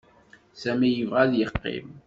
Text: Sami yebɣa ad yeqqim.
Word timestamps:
Sami 0.61 0.89
yebɣa 0.91 1.19
ad 1.23 1.33
yeqqim. 1.35 1.87